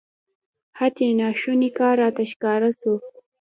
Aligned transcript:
حتی 0.79 1.05
ناشونی 1.19 1.69
کار 1.77 1.95
راته 2.01 2.23
ښکاره 2.31 2.69
سو. 2.79 2.93